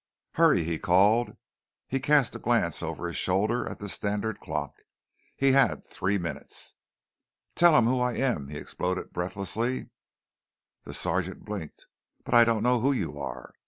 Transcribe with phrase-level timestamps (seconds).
[0.31, 1.37] "Hurry!" he called.
[1.87, 4.73] He cast a glance over his shoulder at the standard clock.
[5.35, 6.73] He had three minutes.
[7.53, 9.91] "Tell 'em who I am!" he exploded breathlessly.
[10.85, 11.85] The sergeant blinked.
[12.25, 13.53] "But I don't know who you are."